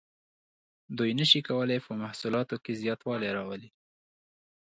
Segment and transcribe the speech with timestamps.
[0.97, 3.69] دوی نشو کولی په محصولاتو کې زیاتوالی راولي.